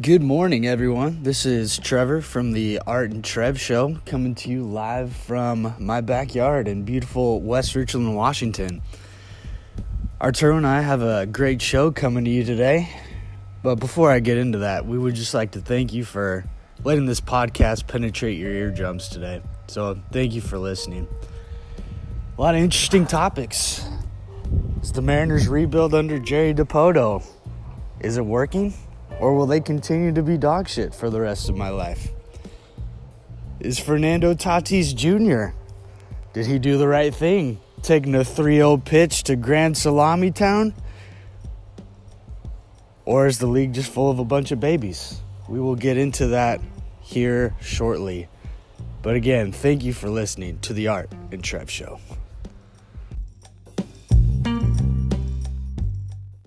[0.00, 1.22] Good morning, everyone.
[1.22, 6.00] This is Trevor from the Art and Trev Show, coming to you live from my
[6.00, 8.80] backyard in beautiful West Richland, Washington.
[10.18, 12.88] Arturo and I have a great show coming to you today.
[13.62, 16.46] But before I get into that, we would just like to thank you for
[16.84, 19.42] letting this podcast penetrate your eardrums today.
[19.66, 21.06] So, thank you for listening.
[22.38, 23.84] A lot of interesting topics.
[24.80, 27.22] Is the Mariners rebuild under Jerry Dipoto?
[28.00, 28.72] Is it working?
[29.20, 32.08] Or will they continue to be dog shit for the rest of my life?
[33.60, 35.56] Is Fernando Tatis Jr.
[36.32, 37.60] Did he do the right thing?
[37.82, 40.74] Taking a 3 0 pitch to Grand Salami Town?
[43.04, 45.20] Or is the league just full of a bunch of babies?
[45.48, 46.60] We will get into that
[47.00, 48.28] here shortly.
[49.02, 51.98] But again, thank you for listening to the Art and Trev Show.